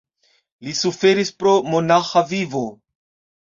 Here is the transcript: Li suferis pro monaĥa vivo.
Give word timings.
Li 0.67 0.71
suferis 0.79 1.31
pro 1.43 1.53
monaĥa 1.75 2.25
vivo. 2.33 2.65